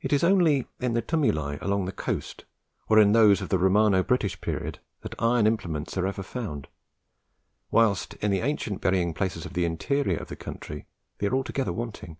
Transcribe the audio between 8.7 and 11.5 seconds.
burying places of the interior of the country they are